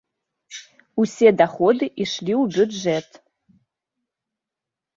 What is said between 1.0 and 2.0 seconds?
Усе даходы